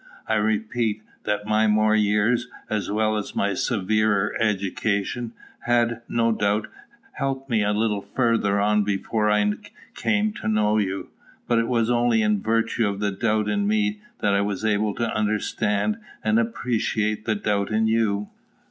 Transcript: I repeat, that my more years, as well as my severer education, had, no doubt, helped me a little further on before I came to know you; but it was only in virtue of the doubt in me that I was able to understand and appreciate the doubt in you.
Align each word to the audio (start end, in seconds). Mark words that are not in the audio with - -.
I 0.27 0.33
repeat, 0.33 1.03
that 1.25 1.45
my 1.45 1.67
more 1.67 1.93
years, 1.95 2.47
as 2.71 2.89
well 2.89 3.17
as 3.17 3.35
my 3.35 3.53
severer 3.53 4.35
education, 4.39 5.31
had, 5.67 6.01
no 6.09 6.31
doubt, 6.31 6.67
helped 7.19 7.51
me 7.51 7.61
a 7.61 7.71
little 7.71 8.01
further 8.01 8.59
on 8.59 8.83
before 8.83 9.29
I 9.29 9.53
came 9.93 10.33
to 10.41 10.47
know 10.47 10.79
you; 10.79 11.09
but 11.47 11.59
it 11.59 11.67
was 11.67 11.91
only 11.91 12.23
in 12.23 12.41
virtue 12.41 12.87
of 12.87 12.99
the 12.99 13.11
doubt 13.11 13.47
in 13.47 13.67
me 13.67 13.99
that 14.21 14.33
I 14.33 14.41
was 14.41 14.65
able 14.65 14.95
to 14.95 15.13
understand 15.15 15.99
and 16.23 16.39
appreciate 16.39 17.25
the 17.25 17.35
doubt 17.35 17.69
in 17.69 17.85
you. 17.85 18.27